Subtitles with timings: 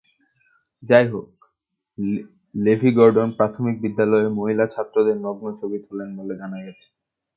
[0.83, 1.29] যাইহোক,
[2.55, 6.85] Levi Gordon প্রাথমিক বিদ্যালয়ে মহিলা ছাত্রদের নগ্ন ছবি তোলেন বলে জানা গেছে।